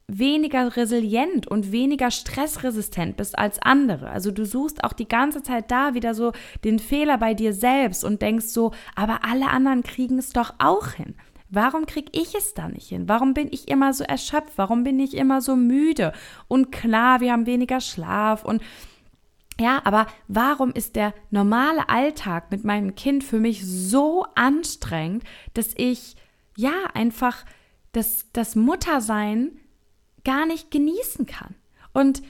weniger 0.06 0.76
resilient 0.76 1.46
und 1.46 1.73
weniger 1.73 2.11
stressresistent 2.11 3.16
bist 3.16 3.38
als 3.38 3.61
andere. 3.61 4.11
Also 4.11 4.30
du 4.30 4.44
suchst 4.44 4.84
auch 4.84 4.92
die 4.92 5.08
ganze 5.08 5.42
Zeit 5.42 5.70
da 5.70 5.94
wieder 5.94 6.14
so 6.14 6.32
den 6.62 6.78
Fehler 6.78 7.18
bei 7.18 7.34
dir 7.34 7.54
selbst 7.54 8.04
und 8.04 8.20
denkst 8.20 8.46
so, 8.46 8.73
aber 8.94 9.25
alle 9.25 9.49
anderen 9.49 9.82
kriegen 9.82 10.18
es 10.18 10.30
doch 10.30 10.54
auch 10.58 10.88
hin. 10.88 11.14
Warum 11.54 11.87
kriege 11.87 12.11
ich 12.12 12.34
es 12.34 12.54
da 12.54 12.68
nicht 12.68 12.88
hin? 12.88 13.08
Warum 13.08 13.34
bin 13.34 13.49
ich 13.50 13.68
immer 13.68 13.92
so 13.92 14.04
erschöpft? 14.04 14.52
Warum 14.56 14.84
bin 14.84 14.99
ich 14.99 15.14
immer 15.14 15.40
so 15.40 15.56
müde? 15.56 16.12
Und 16.49 16.73
klar, 16.73 17.20
wir 17.20 17.32
haben 17.32 17.46
weniger 17.46 17.80
Schlaf 17.80 18.44
und 18.44 18.62
ja, 19.61 19.80
aber 19.84 20.06
warum 20.26 20.73
ist 20.73 20.96
der 20.96 21.14
normale 21.30 21.88
Alltag 21.88 22.50
mit 22.50 22.64
meinem 22.64 22.96
Kind 22.96 23.23
für 23.23 23.38
mich 23.38 23.64
so 23.64 24.26
anstrengend, 24.34 25.23
dass 25.54 25.68
ich 25.76 26.16
ja 26.56 26.73
einfach 26.92 27.44
das, 27.92 28.26
das 28.32 28.56
Muttersein 28.56 29.52
gar 30.25 30.46
nicht 30.46 30.70
genießen 30.70 31.26
kann. 31.26 31.54
Und 31.92 32.23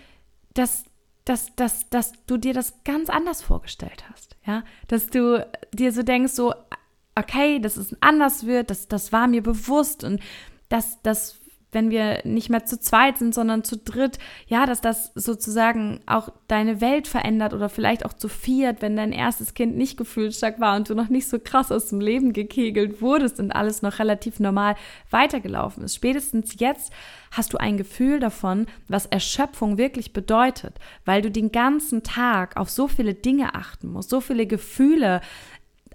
dass, 0.52 0.84
dass, 1.24 1.54
dass, 1.56 1.88
dass 1.88 2.12
du 2.26 2.36
dir 2.36 2.52
das 2.52 2.84
ganz 2.84 3.08
anders 3.08 3.42
vorgestellt 3.42 4.04
hast. 4.10 4.36
Ja, 4.46 4.62
dass 4.88 5.06
du 5.06 5.46
dir 5.72 5.90
so 5.92 6.02
denkst, 6.02 6.34
so, 6.34 6.54
okay, 7.14 7.60
dass 7.60 7.76
es 7.76 7.96
anders 8.00 8.46
wird, 8.46 8.70
das, 8.70 8.88
das 8.88 9.12
war 9.12 9.26
mir 9.26 9.42
bewusst 9.42 10.04
und 10.04 10.20
dass 10.68 11.00
das 11.02 11.40
wenn 11.74 11.90
wir 11.90 12.20
nicht 12.24 12.48
mehr 12.48 12.64
zu 12.64 12.80
zweit 12.80 13.18
sind, 13.18 13.34
sondern 13.34 13.64
zu 13.64 13.76
dritt, 13.76 14.18
ja, 14.46 14.64
dass 14.64 14.80
das 14.80 15.12
sozusagen 15.14 16.00
auch 16.06 16.30
deine 16.46 16.80
Welt 16.80 17.08
verändert 17.08 17.52
oder 17.52 17.68
vielleicht 17.68 18.06
auch 18.06 18.12
zu 18.12 18.28
viert, 18.28 18.80
wenn 18.80 18.96
dein 18.96 19.12
erstes 19.12 19.54
Kind 19.54 19.76
nicht 19.76 19.96
gefühlsstark 19.96 20.60
war 20.60 20.76
und 20.76 20.88
du 20.88 20.94
noch 20.94 21.08
nicht 21.08 21.28
so 21.28 21.38
krass 21.38 21.72
aus 21.72 21.88
dem 21.88 22.00
Leben 22.00 22.32
gekegelt 22.32 23.02
wurdest 23.02 23.40
und 23.40 23.50
alles 23.50 23.82
noch 23.82 23.98
relativ 23.98 24.40
normal 24.40 24.76
weitergelaufen 25.10 25.84
ist. 25.84 25.96
Spätestens 25.96 26.54
jetzt 26.58 26.92
hast 27.32 27.52
du 27.52 27.58
ein 27.58 27.76
Gefühl 27.76 28.20
davon, 28.20 28.66
was 28.88 29.06
Erschöpfung 29.06 29.76
wirklich 29.76 30.12
bedeutet, 30.12 30.78
weil 31.04 31.20
du 31.20 31.30
den 31.30 31.50
ganzen 31.50 32.02
Tag 32.04 32.56
auf 32.56 32.70
so 32.70 32.86
viele 32.86 33.14
Dinge 33.14 33.54
achten 33.54 33.88
musst, 33.88 34.10
so 34.10 34.20
viele 34.20 34.46
Gefühle 34.46 35.20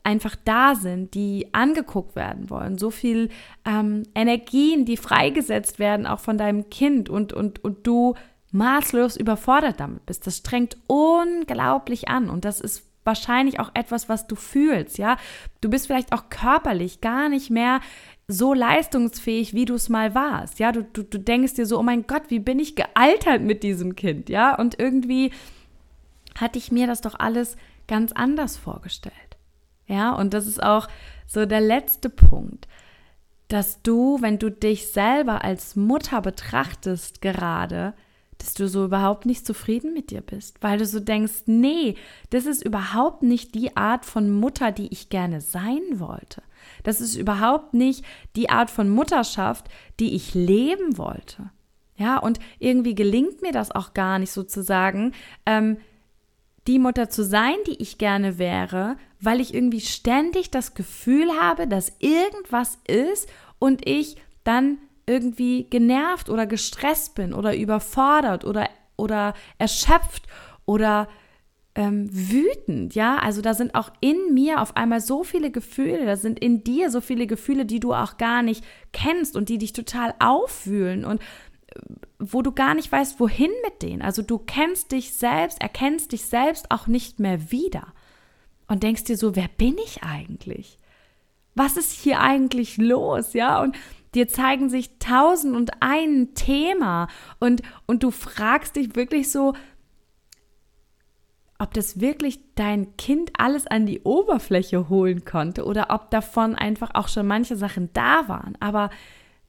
einfach 0.10 0.36
da 0.44 0.74
sind, 0.74 1.14
die 1.14 1.54
angeguckt 1.54 2.16
werden 2.16 2.50
wollen, 2.50 2.80
so 2.80 2.90
viel 2.90 3.30
ähm, 3.64 4.04
Energien, 4.16 4.84
die 4.84 4.98
freigesetzt 4.98 5.78
werden, 5.78 6.08
auch 6.08 6.20
von 6.20 6.40
deinem 6.40 6.72
Kind 6.72 7.10
und, 7.10 7.32
und, 7.32 7.64
und 7.64 7.86
du 7.86 8.16
maßlos 8.52 9.18
überfordert 9.18 9.80
damit 9.80 10.08
bist. 10.08 10.26
Das 10.26 10.38
strengt 10.38 10.78
unglaublich 10.88 12.10
an 12.10 12.28
und 12.28 12.44
das 12.44 12.60
ist 12.60 12.88
wahrscheinlich 13.04 13.60
auch 13.60 13.70
etwas, 13.76 14.10
was 14.10 14.26
du 14.26 14.36
fühlst, 14.36 14.98
ja. 14.98 15.18
Du 15.62 15.70
bist 15.70 15.86
vielleicht 15.86 16.12
auch 16.12 16.30
körperlich 16.30 17.02
gar 17.02 17.30
nicht 17.30 17.52
mehr 17.52 17.80
so 18.28 18.56
leistungsfähig, 18.56 19.54
wie 19.54 19.66
du 19.66 19.76
es 19.76 19.90
mal 19.90 20.16
warst, 20.16 20.58
ja. 20.58 20.72
Du, 20.72 20.84
du, 20.84 21.04
du 21.04 21.20
denkst 21.20 21.54
dir 21.54 21.68
so, 21.68 21.78
oh 21.78 21.84
mein 21.84 22.08
Gott, 22.08 22.24
wie 22.30 22.40
bin 22.40 22.58
ich 22.58 22.76
gealtert 22.76 23.44
mit 23.44 23.62
diesem 23.62 23.96
Kind, 23.96 24.28
ja. 24.28 24.56
Und 24.56 24.80
irgendwie 24.80 25.32
hatte 26.40 26.58
ich 26.58 26.72
mir 26.72 26.88
das 26.88 27.02
doch 27.02 27.14
alles 27.20 27.58
ganz 27.88 28.12
anders 28.12 28.58
vorgestellt. 28.58 29.29
Ja, 29.90 30.14
und 30.14 30.34
das 30.34 30.48
ist 30.48 30.62
auch 30.62 30.88
so 31.26 31.46
der 31.46 31.62
letzte 31.62 32.10
Punkt, 32.10 32.68
dass 33.50 33.82
du, 33.82 34.22
wenn 34.22 34.38
du 34.38 34.52
dich 34.52 34.92
selber 34.92 35.44
als 35.44 35.76
Mutter 35.76 36.22
betrachtest 36.22 37.22
gerade, 37.22 37.94
dass 38.38 38.54
du 38.54 38.70
so 38.70 38.86
überhaupt 38.86 39.26
nicht 39.26 39.46
zufrieden 39.46 39.94
mit 39.94 40.12
dir 40.12 40.22
bist, 40.22 40.62
weil 40.62 40.78
du 40.78 40.86
so 40.86 41.00
denkst, 41.00 41.44
nee, 41.48 41.96
das 42.30 42.46
ist 42.46 42.64
überhaupt 42.64 43.24
nicht 43.24 43.56
die 43.56 43.76
Art 43.76 44.06
von 44.06 44.32
Mutter, 44.32 44.72
die 44.72 44.88
ich 44.94 45.10
gerne 45.10 45.42
sein 45.42 45.82
wollte. 45.94 46.44
Das 46.84 47.02
ist 47.02 47.16
überhaupt 47.16 47.74
nicht 47.74 48.06
die 48.36 48.50
Art 48.50 48.70
von 48.70 48.90
Mutterschaft, 48.90 49.68
die 50.00 50.16
ich 50.16 50.36
leben 50.36 50.98
wollte. 50.98 51.50
Ja, 51.98 52.18
und 52.18 52.40
irgendwie 52.60 52.96
gelingt 52.96 53.42
mir 53.42 53.52
das 53.52 53.72
auch 53.72 53.94
gar 53.94 54.20
nicht 54.20 54.32
sozusagen, 54.32 55.14
ähm, 55.46 55.78
die 56.68 56.80
Mutter 56.80 57.10
zu 57.10 57.26
sein, 57.26 57.56
die 57.68 57.82
ich 57.82 57.98
gerne 57.98 58.38
wäre, 58.38 58.96
weil 59.20 59.42
ich 59.42 59.54
irgendwie 59.54 59.82
ständig 59.82 60.50
das 60.52 60.74
Gefühl 60.74 61.32
habe, 61.40 61.68
dass 61.68 61.94
irgendwas 62.00 62.78
ist 62.88 63.30
und 63.60 63.88
ich 63.88 64.18
dann 64.44 64.78
irgendwie 65.06 65.66
genervt 65.70 66.30
oder 66.30 66.46
gestresst 66.46 67.16
bin 67.16 67.34
oder 67.34 67.56
überfordert 67.56 68.46
oder, 68.46 68.70
oder 68.96 69.34
erschöpft 69.58 70.28
oder 70.66 71.08
ähm, 71.76 72.10
wütend, 72.12 72.96
ja, 72.96 73.18
also 73.18 73.42
da 73.42 73.54
sind 73.54 73.76
auch 73.76 73.92
in 74.02 74.34
mir 74.34 74.62
auf 74.62 74.76
einmal 74.76 75.02
so 75.02 75.24
viele 75.24 75.52
Gefühle, 75.52 76.06
da 76.06 76.16
sind 76.16 76.40
in 76.40 76.64
dir 76.64 76.90
so 76.90 77.00
viele 77.00 77.28
Gefühle, 77.28 77.66
die 77.66 77.80
du 77.80 77.94
auch 77.94 78.18
gar 78.18 78.42
nicht 78.42 78.64
kennst 78.92 79.36
und 79.36 79.50
die 79.50 79.58
dich 79.58 79.74
total 79.74 80.14
aufwühlen 80.20 81.06
und 81.06 81.22
wo 82.18 82.42
du 82.42 82.52
gar 82.52 82.74
nicht 82.74 82.92
weißt, 82.92 83.20
wohin 83.20 83.52
mit 83.64 83.82
denen. 83.82 84.02
Also 84.02 84.22
du 84.22 84.40
kennst 84.40 84.92
dich 84.92 85.14
selbst, 85.14 85.62
erkennst 85.62 86.12
dich 86.12 86.26
selbst 86.26 86.70
auch 86.72 86.88
nicht 86.88 87.20
mehr 87.20 87.52
wieder 87.52 87.94
und 88.70 88.84
denkst 88.84 89.04
dir 89.04 89.18
so, 89.18 89.36
wer 89.36 89.50
bin 89.50 89.78
ich 89.84 90.04
eigentlich? 90.04 90.78
Was 91.56 91.76
ist 91.76 91.92
hier 91.92 92.22
eigentlich 92.22 92.78
los? 92.78 93.34
Ja, 93.34 93.62
und 93.62 93.76
dir 94.16 94.28
zeigen 94.28 94.70
sich 94.70 94.98
tausend 95.00 95.56
und 95.56 95.72
ein 95.82 96.34
Thema 96.36 97.10
und, 97.40 97.62
und 97.86 98.04
du 98.04 98.12
fragst 98.12 98.78
dich 98.78 98.96
wirklich 98.96 99.32
so, 99.32 99.54
ob 101.58 101.74
das 101.74 102.00
wirklich 102.00 102.40
dein 102.56 102.96
Kind 102.96 103.32
alles 103.38 103.68
an 103.68 103.86
die 103.86 104.02
Oberfläche 104.02 104.88
holen 104.88 105.26
konnte 105.26 105.66
oder 105.66 105.88
ob 105.90 106.10
davon 106.10 106.56
einfach 106.56 106.92
auch 106.94 107.10
schon 107.10 107.28
manche 107.28 107.58
Sachen 107.58 107.90
da 107.92 108.30
waren. 108.30 108.56
Aber 108.62 108.90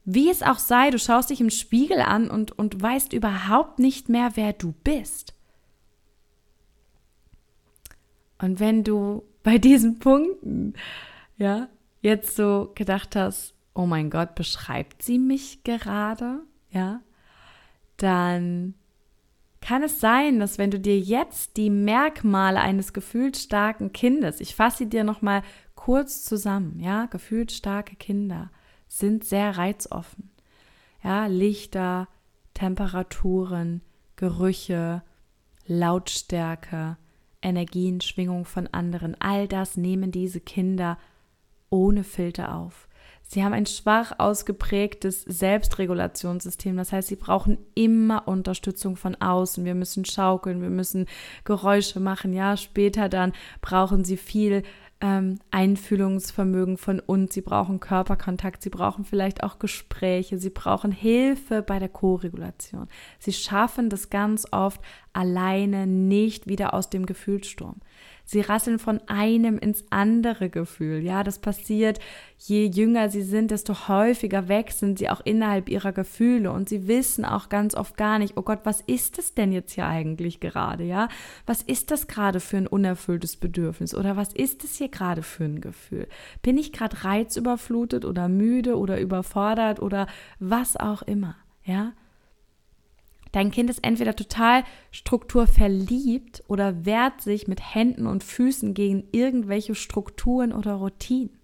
wie 0.03 0.29
es 0.29 0.43
auch 0.43 0.59
sei, 0.59 0.89
du 0.89 0.99
schaust 0.99 1.29
dich 1.29 1.39
im 1.39 1.49
Spiegel 1.49 2.01
an 2.01 2.29
und, 2.29 2.51
und 2.57 2.81
weißt 2.81 3.13
überhaupt 3.13 3.79
nicht 3.79 4.09
mehr, 4.09 4.31
wer 4.35 4.51
du 4.51 4.73
bist. 4.83 5.33
Und 8.41 8.59
wenn 8.59 8.83
du 8.83 9.23
bei 9.43 9.57
diesen 9.57 9.99
Punkten, 9.99 10.73
ja, 11.37 11.69
jetzt 12.01 12.35
so 12.35 12.71
gedacht 12.75 13.15
hast, 13.15 13.53
oh 13.73 13.85
mein 13.85 14.09
Gott, 14.09 14.35
beschreibt 14.35 15.03
sie 15.03 15.19
mich 15.19 15.63
gerade, 15.63 16.41
ja, 16.71 17.01
dann 17.97 18.73
kann 19.61 19.83
es 19.83 19.99
sein, 19.99 20.39
dass 20.39 20.57
wenn 20.57 20.71
du 20.71 20.79
dir 20.79 20.99
jetzt 20.99 21.55
die 21.55 21.69
Merkmale 21.69 22.59
eines 22.59 22.93
gefühlsstarken 22.93 23.93
Kindes, 23.93 24.41
ich 24.41 24.55
fasse 24.55 24.79
sie 24.79 24.89
dir 24.89 25.03
noch 25.03 25.21
mal 25.21 25.43
kurz 25.75 26.23
zusammen, 26.23 26.79
ja, 26.79 27.05
gefühlsstarke 27.05 27.95
Kinder, 27.95 28.49
sind 28.87 29.23
sehr 29.23 29.57
reizoffen. 29.57 30.31
Ja, 31.03 31.27
Lichter, 31.27 32.07
Temperaturen, 32.53 33.81
Gerüche, 34.15 35.03
Lautstärke, 35.65 36.97
Energien, 37.41 38.01
Schwingung 38.01 38.45
von 38.45 38.67
anderen, 38.67 39.15
all 39.19 39.47
das 39.47 39.77
nehmen 39.77 40.11
diese 40.11 40.39
Kinder 40.39 40.97
ohne 41.69 42.03
Filter 42.03 42.55
auf. 42.55 42.87
Sie 43.23 43.45
haben 43.45 43.53
ein 43.53 43.65
schwach 43.65 44.11
ausgeprägtes 44.17 45.21
Selbstregulationssystem. 45.21 46.75
Das 46.75 46.91
heißt, 46.91 47.07
sie 47.07 47.15
brauchen 47.15 47.59
immer 47.75 48.27
Unterstützung 48.27 48.97
von 48.97 49.15
außen. 49.15 49.63
Wir 49.63 49.73
müssen 49.73 50.03
schaukeln, 50.03 50.61
wir 50.61 50.69
müssen 50.69 51.05
Geräusche 51.45 52.01
machen. 52.01 52.33
Ja, 52.33 52.57
später 52.57 53.07
dann 53.07 53.31
brauchen 53.61 54.03
sie 54.03 54.17
viel 54.17 54.63
ähm, 55.01 55.39
Einfühlungsvermögen 55.49 56.77
von 56.77 56.99
uns, 56.99 57.33
sie 57.33 57.41
brauchen 57.41 57.79
Körperkontakt, 57.79 58.61
sie 58.61 58.69
brauchen 58.69 59.03
vielleicht 59.03 59.43
auch 59.43 59.59
Gespräche, 59.59 60.37
sie 60.37 60.49
brauchen 60.49 60.91
Hilfe 60.91 61.61
bei 61.61 61.79
der 61.79 61.89
Co-Regulation. 61.89 62.87
Sie 63.19 63.33
schaffen 63.33 63.89
das 63.89 64.09
ganz 64.09 64.47
oft 64.51 64.79
alleine 65.13 65.87
nicht 65.87 66.47
wieder 66.47 66.73
aus 66.73 66.89
dem 66.89 67.05
Gefühlssturm. 67.05 67.81
Sie 68.31 68.39
rasseln 68.39 68.79
von 68.79 69.01
einem 69.07 69.57
ins 69.57 69.83
andere 69.89 70.49
Gefühl. 70.49 71.03
Ja, 71.03 71.21
das 71.21 71.39
passiert, 71.39 71.99
je 72.37 72.65
jünger 72.65 73.09
sie 73.09 73.23
sind, 73.23 73.51
desto 73.51 73.89
häufiger 73.89 74.47
wechseln 74.47 74.95
sie 74.95 75.09
auch 75.09 75.19
innerhalb 75.25 75.67
ihrer 75.67 75.91
Gefühle 75.91 76.53
und 76.53 76.69
sie 76.69 76.87
wissen 76.87 77.25
auch 77.25 77.49
ganz 77.49 77.75
oft 77.75 77.97
gar 77.97 78.19
nicht, 78.19 78.37
oh 78.37 78.41
Gott, 78.41 78.59
was 78.63 78.79
ist 78.79 79.17
das 79.17 79.33
denn 79.33 79.51
jetzt 79.51 79.73
hier 79.73 79.85
eigentlich 79.85 80.39
gerade? 80.39 80.85
Ja, 80.85 81.09
was 81.45 81.61
ist 81.61 81.91
das 81.91 82.07
gerade 82.07 82.39
für 82.39 82.55
ein 82.55 82.67
unerfülltes 82.67 83.35
Bedürfnis 83.35 83.93
oder 83.93 84.15
was 84.15 84.31
ist 84.31 84.63
es 84.63 84.77
hier 84.77 84.87
gerade 84.87 85.23
für 85.23 85.43
ein 85.43 85.59
Gefühl? 85.59 86.07
Bin 86.41 86.57
ich 86.57 86.71
gerade 86.71 87.03
reizüberflutet 87.03 88.05
oder 88.05 88.29
müde 88.29 88.77
oder 88.77 89.01
überfordert 89.01 89.81
oder 89.81 90.07
was 90.39 90.77
auch 90.77 91.01
immer? 91.01 91.35
Ja, 91.65 91.91
Dein 93.31 93.51
Kind 93.51 93.69
ist 93.69 93.83
entweder 93.83 94.15
total 94.15 94.63
strukturverliebt 94.91 96.43
oder 96.47 96.85
wehrt 96.85 97.21
sich 97.21 97.47
mit 97.47 97.73
Händen 97.73 98.07
und 98.07 98.23
Füßen 98.23 98.73
gegen 98.73 99.07
irgendwelche 99.11 99.75
Strukturen 99.75 100.51
oder 100.51 100.73
Routinen. 100.73 101.37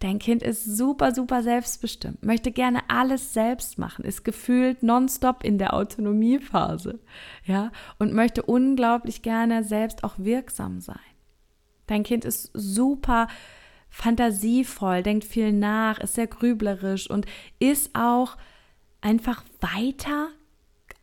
Dein 0.00 0.18
Kind 0.18 0.42
ist 0.42 0.64
super, 0.64 1.14
super 1.14 1.42
selbstbestimmt, 1.42 2.24
möchte 2.24 2.50
gerne 2.50 2.80
alles 2.88 3.32
selbst 3.32 3.78
machen, 3.78 4.04
ist 4.04 4.24
gefühlt 4.24 4.82
nonstop 4.82 5.44
in 5.44 5.58
der 5.58 5.74
Autonomiephase, 5.74 6.98
ja, 7.44 7.70
und 7.98 8.12
möchte 8.12 8.42
unglaublich 8.42 9.22
gerne 9.22 9.62
selbst 9.62 10.02
auch 10.02 10.14
wirksam 10.18 10.80
sein. 10.80 10.98
Dein 11.86 12.02
Kind 12.02 12.24
ist 12.24 12.50
super 12.54 13.28
fantasievoll, 13.88 15.02
denkt 15.02 15.24
viel 15.24 15.52
nach, 15.52 16.00
ist 16.00 16.14
sehr 16.14 16.26
grüblerisch 16.26 17.08
und 17.08 17.26
ist 17.58 17.94
auch 17.94 18.36
einfach 19.00 19.44
weiter 19.60 20.28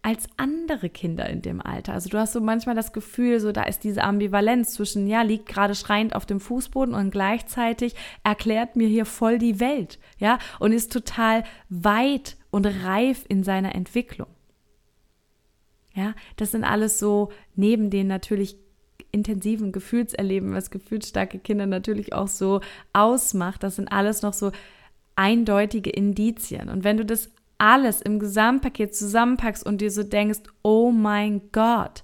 als 0.10 0.28
andere 0.38 0.90
Kinder 0.90 1.30
in 1.30 1.44
dem 1.44 1.62
Alter. 1.62 1.94
Also 1.94 2.10
du 2.10 2.18
hast 2.18 2.34
so 2.34 2.42
manchmal 2.42 2.74
das 2.74 2.94
Gefühl, 2.94 3.40
so 3.40 3.52
da 3.52 3.62
ist 3.62 3.84
diese 3.84 4.04
Ambivalenz 4.04 4.72
zwischen, 4.72 5.06
ja, 5.06 5.22
liegt 5.22 5.46
gerade 5.46 5.76
schreiend 5.76 6.16
auf 6.16 6.26
dem 6.26 6.40
Fußboden 6.40 6.96
und 6.96 7.12
gleichzeitig 7.12 7.94
erklärt 8.24 8.76
mir 8.76 8.88
hier 8.88 9.06
voll 9.06 9.38
die 9.38 9.60
Welt, 9.60 10.00
ja, 10.18 10.40
und 10.60 10.72
ist 10.72 10.92
total 10.92 11.44
weit 11.70 12.38
und 12.50 12.66
reif 12.66 13.24
in 13.30 13.44
seiner 13.44 13.76
Entwicklung. 13.76 14.30
Ja, 15.94 16.16
das 16.38 16.50
sind 16.52 16.64
alles 16.64 16.98
so 16.98 17.30
neben 17.54 17.92
den 17.92 18.08
natürlich 18.08 18.58
intensiven 19.12 19.72
Gefühlserleben, 19.72 20.56
was 20.56 20.72
gefühlsstarke 20.72 21.38
Kinder 21.38 21.68
natürlich 21.68 22.14
auch 22.14 22.30
so 22.30 22.62
ausmacht. 22.94 23.62
Das 23.62 23.76
sind 23.76 23.92
alles 23.92 24.24
noch 24.24 24.34
so 24.34 24.52
eindeutige 25.16 25.92
Indizien. 25.92 26.68
Und 26.70 26.84
wenn 26.84 26.98
du 26.98 27.06
das 27.06 27.30
alles 27.60 28.02
im 28.02 28.20
Gesamtpaket 28.20 28.96
zusammenpackst 28.96 29.66
und 29.66 29.82
dir 29.82 29.92
so 29.92 30.04
denkst, 30.04 30.40
oh 30.64 30.92
mein 30.92 31.52
Gott, 31.52 32.04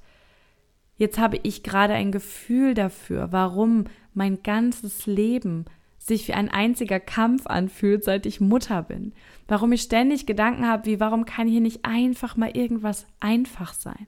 jetzt 0.97 1.17
habe 1.17 1.39
ich 1.43 1.63
gerade 1.63 1.93
ein 1.93 2.11
Gefühl 2.11 2.75
dafür, 2.75 3.31
warum 3.31 3.85
mein 4.13 4.43
ganzes 4.43 5.07
Leben 5.07 5.65
sich 5.97 6.27
wie 6.27 6.33
ein 6.33 6.49
einziger 6.49 6.99
Kampf 6.99 7.47
anfühlt, 7.47 8.03
seit 8.03 8.27
ich 8.27 8.39
Mutter 8.39 8.83
bin. 8.83 9.13
Warum 9.47 9.71
ich 9.71 9.81
ständig 9.81 10.27
Gedanken 10.27 10.67
habe, 10.67 10.85
wie 10.85 10.99
warum 10.99 11.25
kann 11.25 11.47
hier 11.47 11.61
nicht 11.61 11.83
einfach 11.83 12.37
mal 12.37 12.55
irgendwas 12.55 13.07
einfach 13.19 13.73
sein? 13.73 14.05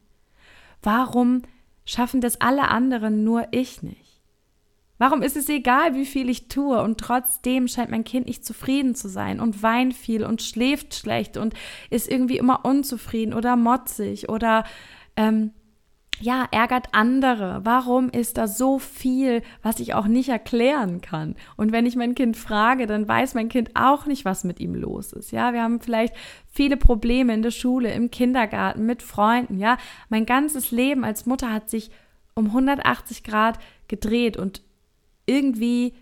Warum 0.83 1.41
schaffen 1.85 2.21
das 2.21 2.39
alle 2.39 2.67
anderen, 2.67 3.23
nur 3.23 3.47
ich 3.51 3.81
nicht? 3.81 4.06
Warum 4.97 5.21
ist 5.21 5.37
es 5.37 5.47
egal, 5.49 5.95
wie 5.95 6.05
viel 6.05 6.29
ich 6.29 6.47
tue 6.47 6.81
und 6.81 6.99
trotzdem 6.99 7.67
scheint 7.67 7.91
mein 7.91 8.03
Kind 8.03 8.27
nicht 8.27 8.45
zufrieden 8.45 8.95
zu 8.95 9.09
sein 9.09 9.39
und 9.39 9.61
weint 9.61 9.93
viel 9.93 10.23
und 10.23 10.41
schläft 10.41 10.95
schlecht 10.95 11.37
und 11.37 11.53
ist 11.89 12.09
irgendwie 12.09 12.37
immer 12.37 12.65
unzufrieden 12.65 13.33
oder 13.33 13.55
motzig 13.55 14.29
oder 14.29 14.63
ähm, 15.15 15.51
ja, 16.19 16.47
ärgert 16.51 16.87
andere. 16.93 17.61
Warum 17.63 18.09
ist 18.09 18.37
da 18.37 18.47
so 18.47 18.79
viel, 18.79 19.43
was 19.61 19.79
ich 19.79 19.93
auch 19.93 20.07
nicht 20.07 20.29
erklären 20.29 21.01
kann? 21.01 21.35
Und 21.57 21.71
wenn 21.71 21.85
ich 21.85 21.95
mein 21.95 22.15
Kind 22.15 22.35
frage, 22.35 22.87
dann 22.87 23.07
weiß 23.07 23.35
mein 23.35 23.49
Kind 23.49 23.71
auch 23.75 24.05
nicht, 24.05 24.25
was 24.25 24.43
mit 24.43 24.59
ihm 24.59 24.73
los 24.73 25.13
ist. 25.13 25.31
Ja, 25.31 25.53
wir 25.53 25.61
haben 25.61 25.79
vielleicht 25.79 26.15
viele 26.51 26.77
Probleme 26.77 27.33
in 27.33 27.43
der 27.43 27.51
Schule, 27.51 27.93
im 27.93 28.09
Kindergarten, 28.09 28.85
mit 28.85 29.03
Freunden. 29.03 29.59
Ja, 29.59 29.77
mein 30.09 30.25
ganzes 30.25 30.71
Leben 30.71 31.03
als 31.03 31.25
Mutter 31.25 31.53
hat 31.53 31.69
sich 31.69 31.91
um 32.33 32.47
180 32.47 33.23
Grad 33.23 33.59
gedreht 33.87 34.37
und 34.37 34.61
irgendwie 35.27 35.93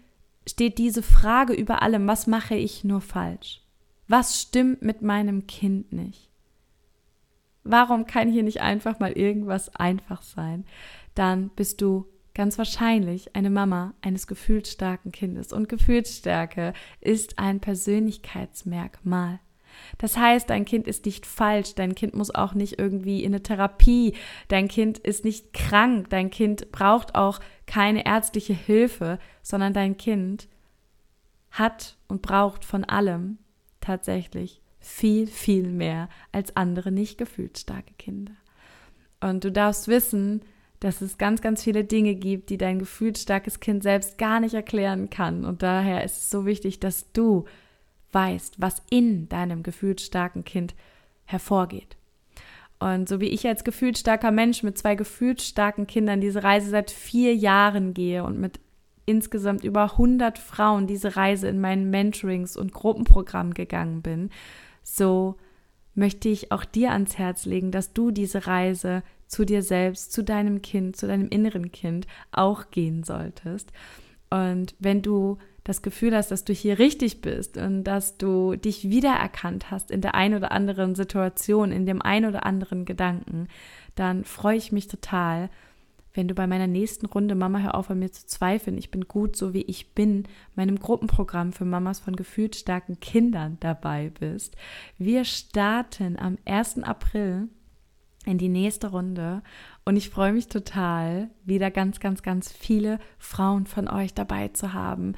steht 0.47 0.77
diese 0.77 1.03
Frage 1.03 1.53
über 1.53 1.81
allem, 1.81 2.07
was 2.07 2.27
mache 2.27 2.55
ich 2.55 2.85
nur 2.85 3.01
falsch? 3.01 3.61
Was 4.07 4.39
stimmt 4.39 4.81
mit 4.81 5.01
meinem 5.01 5.47
Kind 5.47 5.91
nicht? 5.91 6.29
Warum 7.63 8.05
kann 8.05 8.31
hier 8.31 8.43
nicht 8.43 8.61
einfach 8.61 8.99
mal 8.99 9.11
irgendwas 9.11 9.75
einfach 9.75 10.21
sein? 10.21 10.65
Dann 11.15 11.49
bist 11.49 11.81
du 11.81 12.05
ganz 12.35 12.59
wahrscheinlich 12.59 13.35
eine 13.35 13.49
Mama 13.49 13.95
eines 14.01 14.27
gefühlsstarken 14.27 15.11
Kindes. 15.11 15.51
Und 15.51 15.67
Gefühlsstärke 15.67 16.73
ist 17.01 17.39
ein 17.39 17.59
Persönlichkeitsmerkmal. 17.59 19.39
Das 19.97 20.17
heißt, 20.17 20.49
dein 20.49 20.65
Kind 20.65 20.87
ist 20.87 21.05
nicht 21.05 21.25
falsch, 21.25 21.75
dein 21.75 21.95
Kind 21.95 22.15
muss 22.15 22.33
auch 22.33 22.53
nicht 22.53 22.79
irgendwie 22.79 23.23
in 23.23 23.33
eine 23.33 23.43
Therapie, 23.43 24.13
dein 24.47 24.67
Kind 24.67 24.97
ist 24.97 25.25
nicht 25.25 25.53
krank, 25.53 26.09
dein 26.09 26.29
Kind 26.29 26.71
braucht 26.71 27.15
auch 27.15 27.39
keine 27.65 28.05
ärztliche 28.05 28.53
Hilfe, 28.53 29.19
sondern 29.41 29.73
dein 29.73 29.97
Kind 29.97 30.47
hat 31.51 31.97
und 32.07 32.21
braucht 32.21 32.65
von 32.65 32.83
allem 32.83 33.37
tatsächlich 33.81 34.61
viel, 34.79 35.27
viel 35.27 35.69
mehr 35.69 36.09
als 36.31 36.55
andere 36.55 36.91
nicht 36.91 37.17
gefühlsstarke 37.17 37.93
Kinder. 37.97 38.33
Und 39.21 39.43
du 39.43 39.51
darfst 39.51 39.87
wissen, 39.87 40.41
dass 40.79 41.01
es 41.01 41.17
ganz, 41.17 41.41
ganz 41.41 41.63
viele 41.63 41.83
Dinge 41.83 42.15
gibt, 42.15 42.49
die 42.49 42.57
dein 42.57 42.79
gefühlsstarkes 42.79 43.59
Kind 43.59 43.81
selbst 43.81 44.17
gar 44.17 44.39
nicht 44.39 44.53
erklären 44.53 45.09
kann. 45.09 45.45
Und 45.45 45.63
daher 45.63 46.03
ist 46.03 46.17
es 46.17 46.29
so 46.29 46.45
wichtig, 46.45 46.79
dass 46.79 47.11
du 47.11 47.45
weißt, 48.15 48.55
was 48.57 48.81
in 48.89 49.29
deinem 49.29 49.61
gefühlsstarken 49.61 50.43
Kind 50.43 50.73
hervorgeht. 51.25 51.97
Und 52.79 53.07
so 53.07 53.19
wie 53.19 53.27
ich 53.27 53.47
als 53.47 53.63
gefühlsstarker 53.63 54.31
Mensch 54.31 54.63
mit 54.63 54.77
zwei 54.77 54.95
gefühlsstarken 54.95 55.85
Kindern 55.85 56.21
diese 56.21 56.43
Reise 56.43 56.69
seit 56.69 56.91
vier 56.91 57.35
Jahren 57.35 57.93
gehe 57.93 58.23
und 58.23 58.39
mit 58.39 58.59
insgesamt 59.05 59.63
über 59.63 59.91
100 59.91 60.39
Frauen 60.39 60.87
diese 60.87 61.15
Reise 61.15 61.47
in 61.47 61.61
meinen 61.61 61.89
Mentorings 61.89 62.57
und 62.57 62.73
Gruppenprogrammen 62.73 63.53
gegangen 63.53 64.01
bin, 64.01 64.29
so 64.81 65.35
möchte 65.93 66.27
ich 66.27 66.51
auch 66.51 66.65
dir 66.65 66.91
ans 66.91 67.17
Herz 67.17 67.45
legen, 67.45 67.71
dass 67.71 67.93
du 67.93 68.11
diese 68.11 68.47
Reise 68.47 69.03
zu 69.27 69.45
dir 69.45 69.61
selbst, 69.61 70.11
zu 70.11 70.23
deinem 70.23 70.61
Kind, 70.61 70.97
zu 70.97 71.07
deinem 71.07 71.29
inneren 71.29 71.71
Kind 71.71 72.07
auch 72.31 72.69
gehen 72.71 73.03
solltest. 73.03 73.71
Und 74.29 74.75
wenn 74.79 75.01
du 75.01 75.37
das 75.65 75.81
Gefühl 75.81 76.15
hast, 76.15 76.29
dass 76.29 76.45
du 76.45 76.53
hier 76.53 76.79
richtig 76.79 77.21
bist 77.21 77.57
und 77.57 77.83
dass 77.83 78.17
du 78.17 78.55
dich 78.55 78.89
wiedererkannt 78.89 79.71
hast 79.71 79.91
in 79.91 79.99
der 79.99 80.13
einen 80.13 80.35
oder 80.35 80.51
anderen 80.51 80.93
Situation, 80.95 81.71
in 81.71 81.87
dem 81.87 82.01
einen 82.01 82.27
oder 82.27 82.45
anderen 82.45 82.85
Gedanken, 82.85 83.47
dann 83.95 84.23
freue 84.23 84.57
ich 84.57 84.71
mich 84.71 84.87
total, 84.87 85.49
wenn 86.13 86.27
du 86.27 86.35
bei 86.35 86.45
meiner 86.45 86.67
nächsten 86.67 87.07
Runde 87.07 87.33
Mama 87.33 87.59
hör 87.59 87.75
auf 87.75 87.89
an 87.89 87.99
mir 87.99 88.11
zu 88.11 88.27
zweifeln, 88.27 88.77
ich 88.77 88.91
bin 88.91 89.07
gut 89.07 89.35
so 89.35 89.53
wie 89.53 89.63
ich 89.63 89.93
bin, 89.93 90.27
meinem 90.53 90.79
Gruppenprogramm 90.79 91.51
für 91.51 91.65
Mamas 91.65 91.99
von 91.99 92.15
gefühlt 92.15 92.55
starken 92.55 92.99
Kindern 92.99 93.57
dabei 93.59 94.11
bist. 94.17 94.55
Wir 94.99 95.25
starten 95.25 96.17
am 96.17 96.37
1. 96.45 96.83
April 96.83 97.49
in 98.25 98.37
die 98.37 98.49
nächste 98.49 98.91
Runde 98.91 99.41
und 99.83 99.97
ich 99.97 100.11
freue 100.11 100.31
mich 100.31 100.47
total, 100.47 101.29
wieder 101.43 101.71
ganz, 101.71 101.99
ganz, 101.99 102.21
ganz 102.21 102.51
viele 102.51 102.99
Frauen 103.17 103.65
von 103.65 103.87
euch 103.87 104.13
dabei 104.13 104.49
zu 104.49 104.73
haben, 104.73 105.15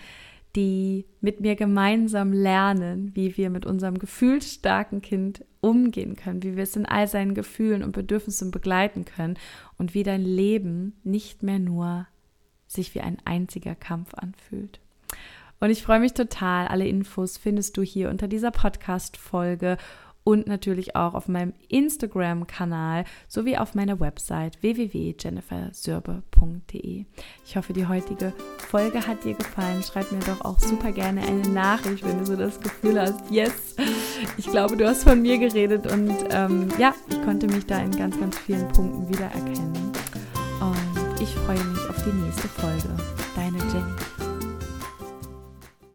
die 0.58 1.06
mit 1.22 1.40
mir 1.40 1.56
gemeinsam 1.56 2.34
lernen, 2.34 3.12
wie 3.14 3.38
wir 3.38 3.52
mit 3.52 3.68
unserem 3.68 4.00
gefühlsstarken 4.00 5.04
Kind 5.04 5.46
umgehen 5.62 6.16
können, 6.16 6.42
wie 6.42 6.56
wir 6.56 6.64
es 6.64 6.76
in 6.76 6.88
all 6.88 7.08
seinen 7.08 7.36
Gefühlen 7.36 7.84
und 7.84 7.92
Bedürfnissen 7.92 8.50
begleiten 8.50 9.06
können 9.06 9.38
und 9.78 9.94
wie 9.94 10.02
dein 10.02 10.24
Leben 10.24 10.98
nicht 11.04 11.44
mehr 11.44 11.60
nur 11.60 12.08
sich 12.66 12.96
wie 12.96 13.02
ein 13.02 13.20
einziger 13.24 13.76
Kampf 13.76 14.16
anfühlt. 14.16 14.80
Und 15.60 15.70
ich 15.70 15.84
freue 15.84 16.00
mich 16.00 16.14
total. 16.14 16.68
Alle 16.68 16.88
Infos 16.88 17.38
findest 17.38 17.78
du 17.78 17.84
hier 17.84 18.10
unter 18.10 18.28
dieser 18.28 18.52
Podcast-Folge 18.52 19.78
und 20.28 20.46
natürlich 20.46 20.96
auch 20.98 21.14
auf 21.14 21.30
meinem 21.30 21.54
Instagram-Kanal 21.70 23.06
sowie 23.30 23.56
auf 23.56 23.76
meiner 23.76 24.02
Website 24.02 24.62
www.jennifersürbe.de. 24.62 27.06
Ich 27.46 27.56
hoffe, 27.56 27.72
die 27.72 27.88
heutige 27.88 28.34
Folge 28.58 29.08
hat 29.08 29.24
dir 29.24 29.36
gefallen. 29.36 29.82
Schreib 29.84 30.12
mir 30.12 30.20
doch 30.20 30.42
auch 30.42 30.60
super 30.60 30.92
gerne 30.92 31.22
eine 31.22 31.48
Nachricht, 31.48 32.06
wenn 32.06 32.20
du 32.20 32.26
so 32.26 32.36
das 32.36 32.60
Gefühl 32.60 33.00
hast, 33.00 33.32
yes, 33.32 33.78
ich 34.36 34.48
glaube, 34.48 34.76
du 34.76 34.86
hast 34.86 35.06
von 35.06 35.22
mir 35.22 35.38
geredet 35.38 35.90
und 35.90 36.14
ähm, 36.32 36.68
ja, 36.78 36.94
ich 37.10 37.24
konnte 37.24 37.48
mich 37.48 37.66
da 37.66 37.80
in 37.80 37.92
ganz, 37.92 38.20
ganz 38.20 38.38
vielen 38.38 38.68
Punkten 38.74 39.08
wiedererkennen. 39.08 39.94
Und 40.60 41.22
ich 41.22 41.34
freue 41.36 41.64
mich 41.64 41.90
auf 41.90 42.04
die 42.04 42.12
nächste 42.12 42.50
Folge. 42.50 42.90
Deine 43.34 43.60
Jenny. 43.72 44.07